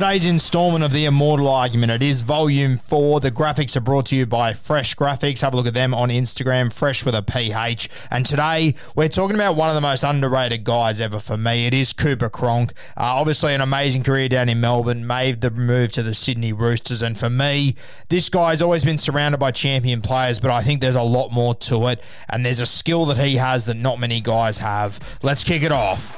[0.00, 1.92] Today's installment of the Immortal Argument.
[1.92, 3.20] It is volume four.
[3.20, 5.42] The graphics are brought to you by Phresh Graphics.
[5.42, 7.90] Have a look at them on Instagram, fresh with a PH.
[8.10, 11.66] And today we're talking about one of the most underrated guys ever for me.
[11.66, 12.72] It is Cooper Cronk.
[12.96, 17.02] Uh, obviously, an amazing career down in Melbourne, made the move to the Sydney Roosters.
[17.02, 17.74] And for me,
[18.08, 21.54] this guy's always been surrounded by champion players, but I think there's a lot more
[21.56, 22.02] to it.
[22.26, 24.98] And there's a skill that he has that not many guys have.
[25.22, 26.16] Let's kick it off.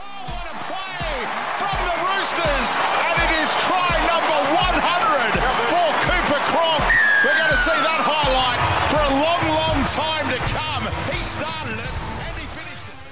[9.93, 10.85] Time to come.
[11.15, 12.03] He started it.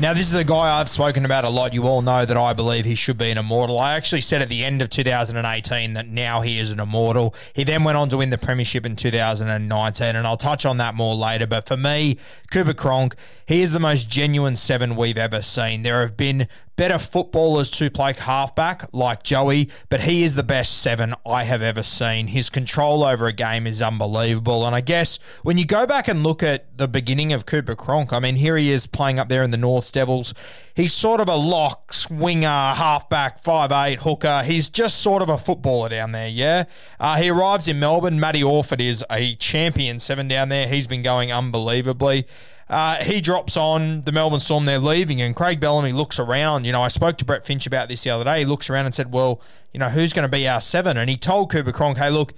[0.00, 1.74] Now, this is a guy I've spoken about a lot.
[1.74, 3.78] You all know that I believe he should be an immortal.
[3.78, 7.34] I actually said at the end of 2018 that now he is an immortal.
[7.52, 10.94] He then went on to win the Premiership in 2019, and I'll touch on that
[10.94, 11.46] more later.
[11.46, 12.16] But for me,
[12.50, 13.14] Cooper Cronk,
[13.44, 15.82] he is the most genuine seven we've ever seen.
[15.82, 16.48] There have been
[16.80, 21.60] better footballers to play halfback like Joey, but he is the best seven I have
[21.60, 22.28] ever seen.
[22.28, 24.64] His control over a game is unbelievable.
[24.64, 28.14] And I guess when you go back and look at the beginning of Cooper Cronk,
[28.14, 30.32] I mean, here he is playing up there in the North Devils.
[30.74, 34.42] He's sort of a lock, swinger, halfback, five eight hooker.
[34.42, 36.64] He's just sort of a footballer down there, yeah?
[36.98, 38.19] Uh, he arrives in Melbourne.
[38.19, 40.66] Matty Orford is a champion seven down there.
[40.66, 42.26] He's been going unbelievably.
[42.70, 44.64] Uh, he drops on the Melbourne Storm.
[44.64, 46.64] They're leaving, and Craig Bellamy looks around.
[46.64, 48.38] You know, I spoke to Brett Finch about this the other day.
[48.38, 49.42] He looks around and said, "Well,
[49.72, 50.97] you know, who's going to be our seven?
[50.97, 52.32] And he told Cooper Cronk, "Hey, look,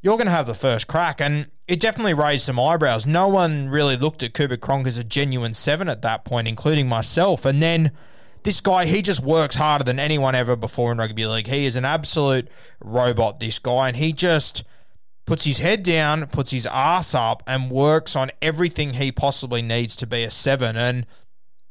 [0.00, 3.06] you're going to have the first crack." And it definitely raised some eyebrows.
[3.06, 6.88] No one really looked at Cooper Cronk as a genuine seven at that point, including
[6.88, 7.44] myself.
[7.44, 7.90] And then
[8.44, 11.48] this guy, he just works harder than anyone ever before in rugby league.
[11.48, 12.48] He is an absolute
[12.80, 14.62] robot, this guy, and he just
[15.32, 19.96] puts his head down, puts his ass up, and works on everything he possibly needs
[19.96, 20.76] to be a seven.
[20.76, 21.06] And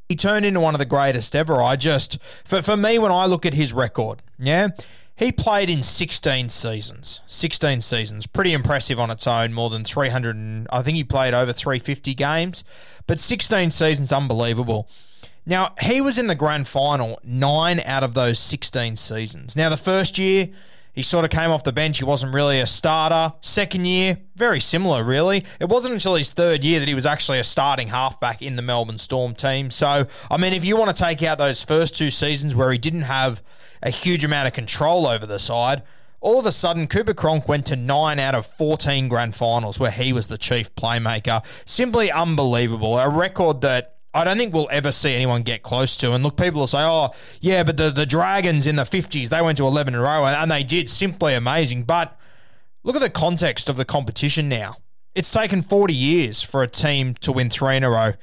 [0.10, 1.62] he turned into one of the greatest ever.
[1.62, 4.70] I just, for, for me, when I look at his record, yeah,
[5.16, 7.22] he played in 16 seasons.
[7.28, 8.26] 16 seasons.
[8.26, 9.54] Pretty impressive on its own.
[9.54, 12.64] More than 300, and, I think he played over 350 games.
[13.06, 14.90] But 16 seasons, unbelievable.
[15.46, 19.56] Now, he was in the grand final nine out of those 16 seasons.
[19.56, 20.50] Now, the first year,
[20.94, 22.00] he sort of came off the bench.
[22.00, 23.34] He wasn't really a starter.
[23.42, 25.46] Second year, very similar, really.
[25.60, 28.62] It wasn't until his third year that he was actually a starting halfback in the
[28.62, 29.72] Melbourne Storm team.
[29.72, 32.78] So, I mean, if you want to take out those first two seasons where he
[32.78, 33.42] didn't have
[33.82, 35.84] a huge amount of control over the side,
[36.20, 39.90] all of a sudden, Cooper Cronk went to 9 out of 14 grand finals where
[39.90, 41.44] he was the chief playmaker.
[41.66, 43.00] Simply unbelievable.
[43.00, 46.14] A record that I don't think we'll ever see anyone get close to.
[46.14, 49.42] And look, people will say, oh, yeah, but the, the Dragons in the 50s, they
[49.42, 50.90] went to 11 in a row, and, they did.
[50.90, 51.84] Simply amazing.
[51.84, 52.18] But
[52.84, 54.78] look at the context of the competition now.
[55.16, 58.14] It's taken 40 years for a team to win three in a row.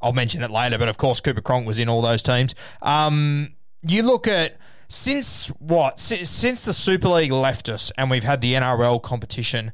[0.00, 2.54] I'll mention it later, but of course, Cooper Cronk was in all those teams.
[2.82, 4.58] Um, you look at
[4.88, 5.98] since what?
[5.98, 9.72] Since, since the Super League left us and we've had the NRL competition,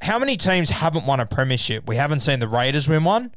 [0.00, 1.86] how many teams haven't won a premiership?
[1.86, 3.32] We haven't seen the Raiders win one.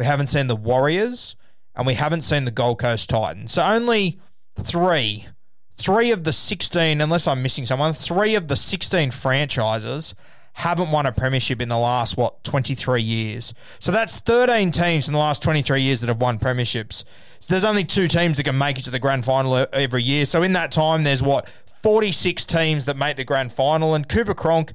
[0.00, 1.36] We haven't seen the Warriors,
[1.74, 3.52] and we haven't seen the Gold Coast Titans.
[3.52, 4.18] So only
[4.58, 5.26] three,
[5.76, 10.14] three of the 16, unless I'm missing someone, three of the 16 franchises
[10.54, 13.52] haven't won a premiership in the last, what, 23 years.
[13.78, 17.04] So that's 13 teams in the last 23 years that have won premierships.
[17.40, 20.24] So there's only two teams that can make it to the grand final every year.
[20.24, 21.46] So in that time, there's what,
[21.82, 23.94] 46 teams that make the grand final.
[23.94, 24.72] And Cooper Cronk,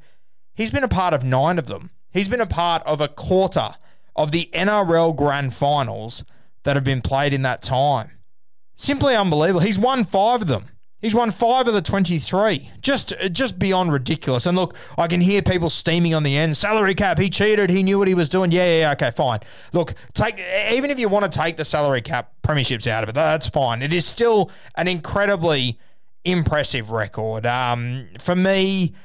[0.54, 1.90] he's been a part of nine of them.
[2.12, 3.74] He's been a part of a quarter
[4.16, 6.24] of the NRL grand finals
[6.64, 8.12] that have been played in that time.
[8.76, 9.62] Simply unbelievable.
[9.62, 10.66] He's won five of them.
[11.02, 12.72] He's won five of the 23.
[12.82, 14.48] Just just beyond ridiculous.
[14.48, 16.58] And look, I can hear people steaming on the end.
[16.58, 17.70] Salary cap, he cheated.
[17.70, 18.52] He knew what he was doing.
[18.52, 19.42] Yeah, yeah, yeah okay, fine.
[19.72, 20.40] Look, take
[20.72, 23.82] even if you want to take the salary cap premierships out of it, that's fine.
[23.84, 25.78] It is still an incredibly
[26.24, 27.46] impressive record.
[27.46, 28.96] Um, for me,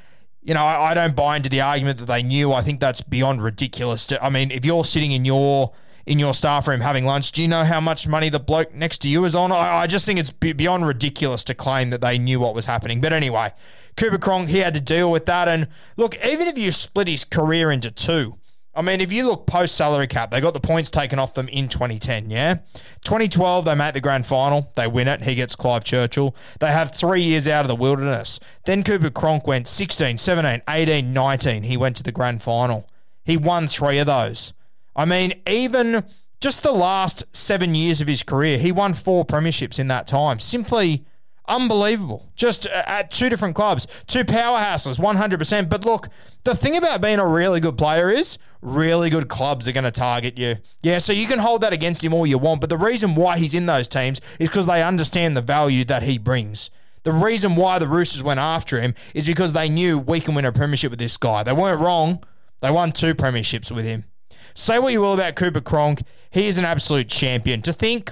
[0.43, 2.51] you know, I, I don't buy into the argument that they knew.
[2.51, 4.07] I think that's beyond ridiculous.
[4.07, 5.71] To, I mean, if you're sitting in your
[6.05, 8.99] in your staff room having lunch, do you know how much money the bloke next
[8.99, 9.51] to you is on?
[9.51, 13.01] I, I just think it's beyond ridiculous to claim that they knew what was happening.
[13.01, 13.53] But anyway,
[13.97, 15.47] Cooper Cronk, he had to deal with that.
[15.47, 15.67] And
[15.97, 18.37] look, even if you split his career into two,
[18.73, 21.49] I mean, if you look post salary cap, they got the points taken off them
[21.49, 22.59] in 2010, yeah?
[23.03, 24.71] 2012, they make the grand final.
[24.75, 25.23] They win it.
[25.23, 26.33] He gets Clive Churchill.
[26.59, 28.39] They have three years out of the wilderness.
[28.65, 31.63] Then Cooper Cronk went 16, 17, 18, 19.
[31.63, 32.87] He went to the grand final.
[33.25, 34.53] He won three of those.
[34.95, 36.05] I mean, even
[36.39, 40.39] just the last seven years of his career, he won four premierships in that time.
[40.39, 41.05] Simply
[41.47, 42.31] unbelievable.
[42.35, 45.69] Just uh, at two different clubs, two powerhouses, 100%.
[45.69, 46.09] But look,
[46.43, 49.91] the thing about being a really good player is really good clubs are going to
[49.91, 50.57] target you.
[50.81, 52.61] Yeah, so you can hold that against him all you want.
[52.61, 56.03] But the reason why he's in those teams is because they understand the value that
[56.03, 56.69] he brings.
[57.03, 60.45] The reason why the Roosters went after him is because they knew we can win
[60.45, 61.41] a premiership with this guy.
[61.41, 62.23] They weren't wrong.
[62.59, 64.05] They won two premierships with him.
[64.53, 67.61] Say what you will about Cooper Cronk, he is an absolute champion.
[67.63, 68.11] To think,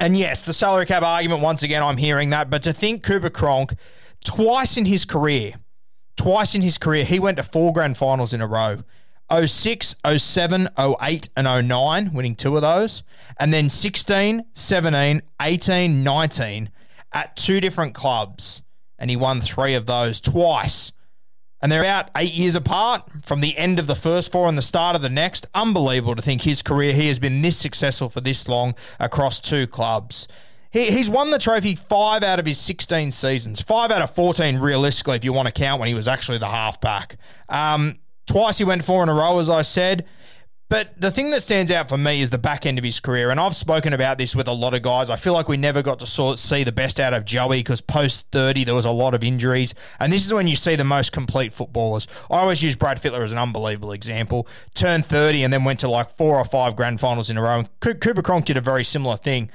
[0.00, 3.30] and yes, the salary cap argument, once again, I'm hearing that, but to think Cooper
[3.30, 3.74] Cronk,
[4.24, 5.54] twice in his career,
[6.16, 8.78] twice in his career, he went to four grand finals in a row.
[9.30, 13.02] 06, 07, 08, and 09, winning two of those.
[13.38, 16.70] And then 16, 17, 18, 19
[17.12, 18.62] at two different clubs.
[18.98, 20.92] And he won three of those twice
[21.60, 24.62] and they're about eight years apart from the end of the first four and the
[24.62, 25.46] start of the next.
[25.54, 29.66] Unbelievable to think his career, he has been this successful for this long across two
[29.66, 30.28] clubs.
[30.70, 34.58] He, he's won the trophy five out of his 16 seasons, five out of 14,
[34.58, 37.16] realistically, if you want to count when he was actually the halfback.
[37.48, 40.06] Um, twice he went four in a row, as I said.
[40.68, 43.30] But the thing that stands out for me is the back end of his career.
[43.30, 45.08] And I've spoken about this with a lot of guys.
[45.08, 47.80] I feel like we never got to sort see the best out of Joey because
[47.80, 49.74] post 30, there was a lot of injuries.
[49.98, 52.06] And this is when you see the most complete footballers.
[52.30, 54.46] I always use Brad Fittler as an unbelievable example.
[54.74, 57.60] Turned 30 and then went to like four or five grand finals in a row.
[57.60, 59.50] And Cooper Cronk did a very similar thing.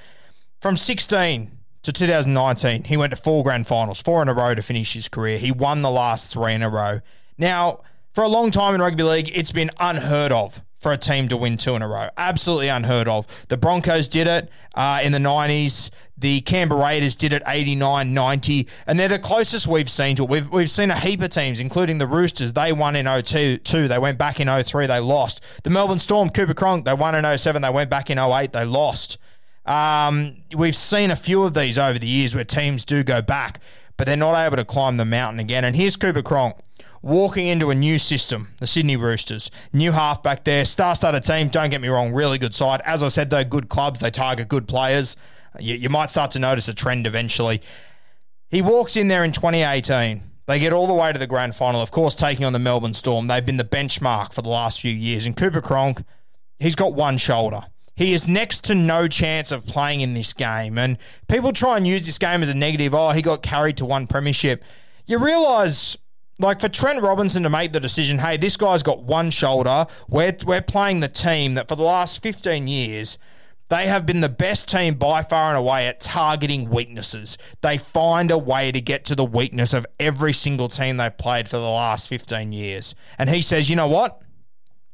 [0.62, 1.52] From 16
[1.84, 5.10] to 2019, he went to four grand finals, four in a row to finish his
[5.10, 5.38] career.
[5.38, 7.02] He won the last three in a row.
[7.38, 7.82] Now,
[8.14, 11.38] for a long time in rugby league, it's been unheard of for a team to
[11.38, 12.10] win two in a row.
[12.18, 13.26] Absolutely unheard of.
[13.48, 15.90] The Broncos did it uh, in the 90s.
[16.18, 20.30] The Canberra Raiders did it 89 90, and they're the closest we've seen to it.
[20.30, 22.54] We've, we've seen a heap of teams, including the Roosters.
[22.54, 23.88] They won in 02, two.
[23.88, 25.42] they went back in 03, they lost.
[25.64, 28.66] The Melbourne Storm, Cooper Cronk, they won in 07, they went back in 08, they
[28.66, 29.18] lost.
[29.66, 33.60] Um, we've seen a few of these over the years where teams do go back,
[33.98, 35.64] but they're not able to climb the mountain again.
[35.64, 36.58] And here's Cooper Cronk
[37.04, 39.52] walking into a new system, the Sydney Roosters.
[39.74, 42.82] New halfback there, star started team, don't get me wrong, really good side.
[42.86, 45.16] As I said, though, good clubs, they target good players.
[45.60, 47.62] You, you might start to notice a trend eventually.
[48.50, 50.24] He walks in there in 2018.
[50.46, 52.94] They get all the way to the grand final, of course, taking on the Melbourne
[52.94, 53.28] Storm.
[53.28, 55.26] They've been the benchmark for the last few years.
[55.26, 56.04] And Cooper Cronk,
[56.60, 57.66] he's got one shoulder.
[57.96, 60.78] He is next to no chance of playing in this game.
[60.78, 62.94] And people try and use this game as a negative.
[62.94, 64.64] Oh, he got carried to one premiership.
[65.06, 65.98] You realise
[66.44, 69.88] like for Trent Robinson to make the decision, hey, this guy's got one shoulder.
[70.10, 73.18] We're, we're playing the team that for the last 15 years,
[73.70, 77.38] they have been the best team by far and away at targeting weaknesses.
[77.62, 81.48] They find a way to get to the weakness of every single team they've played
[81.48, 82.94] for the last 15 years.
[83.18, 84.22] And he says, you know what?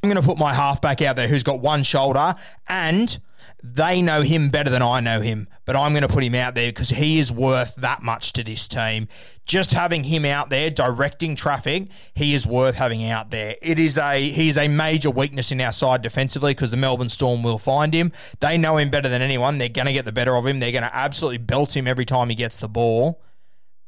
[0.01, 2.36] I'm going to put my halfback out there who's got one shoulder
[2.68, 3.20] and
[3.62, 6.56] they know him better than I know him, but I'm going to put him out
[6.56, 9.10] there because he is worth that much to this team.
[9.46, 13.56] Just having him out there directing traffic, he is worth having out there.
[13.62, 17.10] It is a he is a major weakness in our side defensively because the Melbourne
[17.10, 18.13] Storm will find him.
[18.39, 19.58] They know him better than anyone.
[19.58, 20.60] They're going to get the better of him.
[20.60, 23.22] They're going to absolutely belt him every time he gets the ball.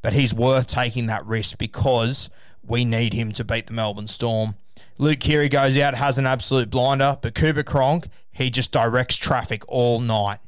[0.01, 2.29] But he's worth taking that risk because
[2.63, 4.55] we need him to beat the Melbourne Storm.
[4.97, 9.63] Luke Keary goes out, has an absolute blinder, but Cooper Cronk, he just directs traffic
[9.67, 10.39] all night.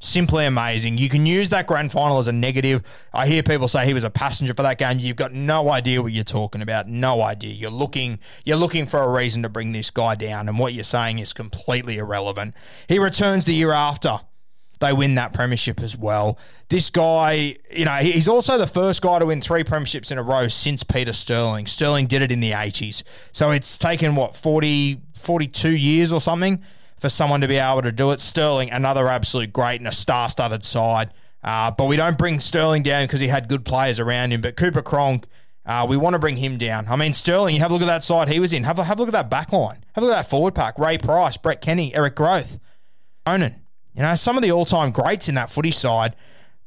[0.00, 0.98] Simply amazing.
[0.98, 2.82] You can use that grand final as a negative.
[3.14, 4.98] I hear people say he was a passenger for that game.
[4.98, 6.86] You've got no idea what you're talking about.
[6.88, 7.54] No idea.
[7.54, 10.84] You're looking you're looking for a reason to bring this guy down, and what you're
[10.84, 12.54] saying is completely irrelevant.
[12.86, 14.20] He returns the year after
[14.80, 16.38] they win that premiership as well.
[16.68, 20.22] This guy, you know, he's also the first guy to win three premierships in a
[20.22, 21.66] row since Peter Sterling.
[21.66, 23.02] Sterling did it in the 80s.
[23.32, 26.62] So it's taken, what, 40, 42 years or something
[27.04, 28.20] for someone to be able to do it.
[28.20, 31.12] Sterling, another absolute great and a star studded side.
[31.42, 34.40] Uh, but we don't bring Sterling down because he had good players around him.
[34.40, 35.26] But Cooper Cronk,
[35.66, 36.88] uh, we want to bring him down.
[36.88, 38.64] I mean, Sterling, you have a look at that side he was in.
[38.64, 39.84] Have a, have a look at that back line.
[39.94, 40.78] Have a look at that forward pack.
[40.78, 42.58] Ray Price, Brett Kenny, Eric Grothe,
[43.26, 43.54] Onan.
[43.94, 46.16] You know, some of the all time greats in that footy side.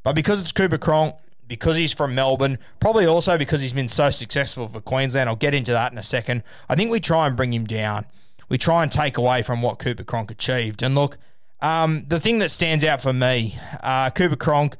[0.03, 1.15] But because it's Cooper Cronk,
[1.47, 5.55] because he's from Melbourne, probably also because he's been so successful for Queensland, I'll get
[5.55, 6.43] into that in a second.
[6.69, 8.05] I think we try and bring him down
[8.49, 10.81] we try and take away from what Cooper Cronk achieved.
[10.83, 11.17] And look,
[11.61, 14.77] um, the thing that stands out for me, uh, Cooper Cronk,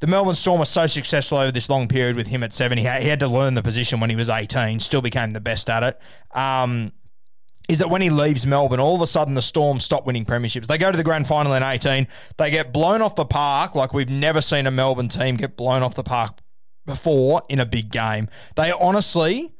[0.00, 2.76] the Melbourne Storm was so successful over this long period with him at seven.
[2.76, 5.82] He had, to learn the position when he was 18, still became the best at
[5.82, 6.00] it.
[6.36, 6.92] Um,
[7.68, 10.66] is that when he leaves Melbourne, all of a sudden the Storm stop winning premierships.
[10.66, 12.06] They go to the grand final in 18.
[12.36, 15.82] They get blown off the park like we've never seen a Melbourne team get blown
[15.82, 16.38] off the park
[16.84, 18.28] before in a big game.
[18.54, 19.54] They honestly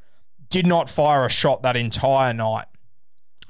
[0.48, 2.66] did not fire a shot that entire night.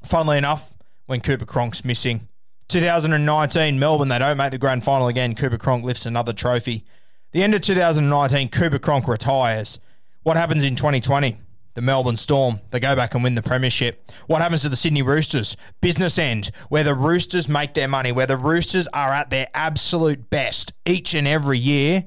[0.07, 0.75] Funnily enough,
[1.07, 2.29] when Cooper Cronk's missing.
[2.69, 5.35] 2019, Melbourne, they don't make the grand final again.
[5.35, 6.85] Cooper Cronk lifts another trophy.
[7.33, 9.79] The end of 2019, Cooper Cronk retires.
[10.23, 11.39] What happens in 2020?
[11.75, 14.11] The Melbourne Storm, they go back and win the premiership.
[14.27, 15.57] What happens to the Sydney Roosters?
[15.81, 20.31] Business end, where the Roosters make their money, where the Roosters are at their absolute
[20.31, 22.05] best each and every year.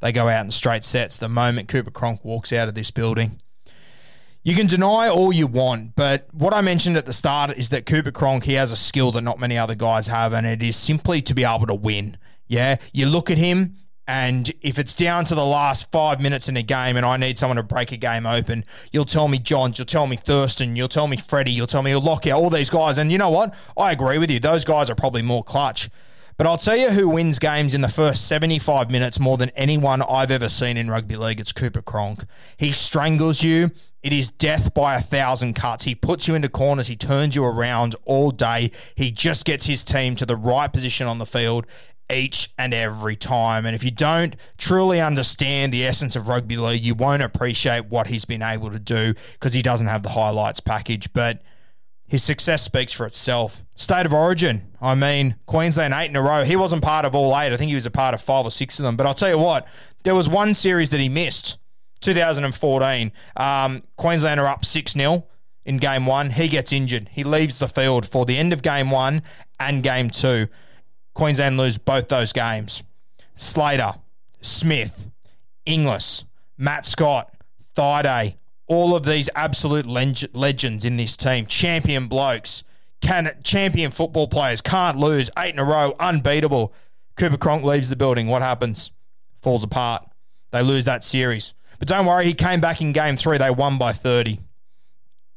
[0.00, 3.40] They go out in straight sets the moment Cooper Cronk walks out of this building.
[4.44, 7.86] You can deny all you want, but what I mentioned at the start is that
[7.86, 10.74] Cooper Cronk, he has a skill that not many other guys have, and it is
[10.74, 12.16] simply to be able to win.
[12.48, 13.76] Yeah, you look at him,
[14.08, 17.38] and if it's down to the last five minutes in a game and I need
[17.38, 20.88] someone to break a game open, you'll tell me Johns, you'll tell me Thurston, you'll
[20.88, 22.98] tell me Freddie, you'll tell me Lockyer, all these guys.
[22.98, 23.54] And you know what?
[23.76, 24.40] I agree with you.
[24.40, 25.88] Those guys are probably more clutch.
[26.36, 30.02] But I'll tell you who wins games in the first 75 minutes more than anyone
[30.02, 31.40] I've ever seen in rugby league.
[31.40, 32.24] It's Cooper Cronk.
[32.56, 33.70] He strangles you.
[34.02, 35.84] It is death by a thousand cuts.
[35.84, 36.88] He puts you into corners.
[36.88, 38.72] He turns you around all day.
[38.94, 41.66] He just gets his team to the right position on the field
[42.10, 43.64] each and every time.
[43.64, 48.08] And if you don't truly understand the essence of rugby league, you won't appreciate what
[48.08, 51.12] he's been able to do because he doesn't have the highlights package.
[51.12, 51.42] But
[52.12, 53.64] his success speaks for itself.
[53.74, 54.70] State of origin.
[54.82, 56.44] I mean, Queensland eight in a row.
[56.44, 57.54] He wasn't part of all eight.
[57.54, 58.96] I think he was a part of five or six of them.
[58.96, 59.66] But I'll tell you what,
[60.04, 61.56] there was one series that he missed.
[62.02, 63.12] 2014.
[63.34, 65.26] Um, Queensland are up 6 0
[65.64, 66.28] in game one.
[66.28, 67.08] He gets injured.
[67.12, 69.22] He leaves the field for the end of game one
[69.58, 70.48] and game two.
[71.14, 72.82] Queensland lose both those games.
[73.36, 73.94] Slater,
[74.42, 75.06] Smith,
[75.64, 76.24] Inglis,
[76.58, 77.32] Matt Scott,
[77.74, 78.34] Thaiday,
[78.72, 82.64] all of these absolute leg- legends in this team, champion blokes,
[83.00, 86.72] can champion football players, can't lose, eight in a row, unbeatable.
[87.16, 88.28] Cooper Cronk leaves the building.
[88.28, 88.90] What happens?
[89.42, 90.08] Falls apart.
[90.52, 91.52] They lose that series.
[91.78, 93.38] But don't worry, he came back in game three.
[93.38, 94.38] They won by 30.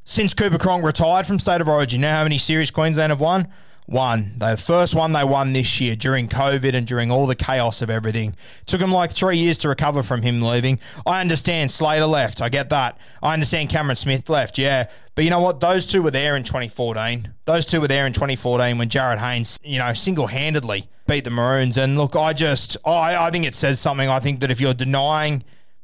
[0.05, 3.47] Since Cooper Cronk retired from State of Origin, know how many series Queensland have won?
[3.87, 4.33] One.
[4.37, 7.89] The first one they won this year during COVID and during all the chaos of
[7.91, 8.35] everything.
[8.65, 10.79] took them like three years to recover from him leaving.
[11.05, 12.41] I understand Slater left.
[12.41, 12.97] I get that.
[13.21, 14.57] I understand Cameron Smith left.
[14.57, 14.89] Yeah.
[15.13, 15.59] But you know what?
[15.59, 17.33] Those two were there in 2014.
[17.45, 21.29] Those two were there in 2014 when Jarryd Haynes, you know, single handedly beat the
[21.29, 21.77] Maroons.
[21.77, 24.09] And look, I just, I, I think it says something.
[24.09, 25.43] I think that if you're denying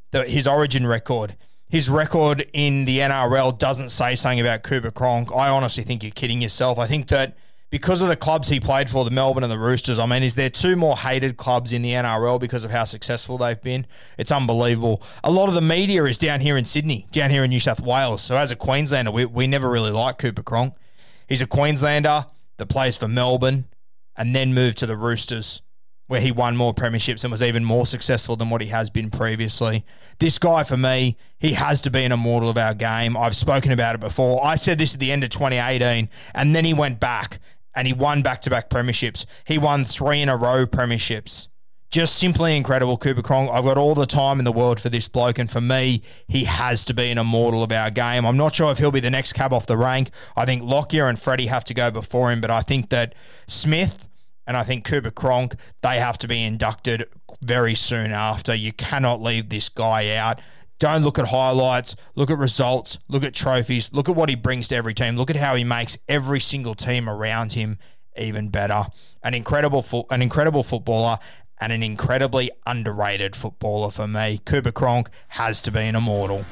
[0.10, 1.36] the, his origin record,
[1.70, 5.32] his record in the NRL doesn't say something about Cooper Cronk.
[5.34, 6.80] I honestly think you're kidding yourself.
[6.80, 7.38] I think that
[7.72, 9.98] because of the clubs he played for, the Melbourne and the Roosters.
[9.98, 13.38] I mean, is there two more hated clubs in the NRL because of how successful
[13.38, 13.88] they've been?
[14.18, 15.02] It's unbelievable.
[15.24, 17.80] A lot of the media is down here in Sydney, down here in New South
[17.80, 18.22] Wales.
[18.22, 20.76] So as a Queenslander, we, we never really liked Cooper Cronk.
[21.28, 22.26] He's a Queenslander
[22.58, 23.66] that plays for Melbourne
[24.18, 25.62] and then moved to the Roosters
[26.08, 29.10] where he won more premierships and was even more successful than what he has been
[29.10, 29.86] previously.
[30.20, 33.16] This guy, for me, he has to be an immortal of our game.
[33.16, 34.46] I've spoken about it before.
[34.46, 37.40] I said this at the end of 2018, and then he went back
[37.76, 39.26] and he won back to back premierships.
[39.46, 41.48] He won three in a row premierships.
[41.92, 43.50] Just simply incredible, Cooper Cronk.
[43.52, 46.46] I've got all the time in the world for this bloke, and for me, he
[46.46, 48.26] has to be an immortal of our game.
[48.26, 50.10] I'm not sure if he'll be the next cab off the rank.
[50.38, 53.14] I think Lockyer and Freddie have to go before him, but I think that
[53.48, 54.08] Smith
[54.48, 57.10] and I think Cooper Cronk, they have to be inducted
[57.44, 58.56] very soon after.
[58.56, 60.40] You cannot leave this guy out.
[60.82, 64.68] Don't look at highlights, look at results, look at trophies, look at what he brings
[64.70, 67.78] to every team, look at how he makes every single team around him
[68.18, 68.88] even better.
[69.22, 71.20] An incredible fo- an incredible footballer
[71.60, 74.40] and an incredibly underrated footballer for me.
[74.44, 76.46] Cooper Cronk has to be an immortal.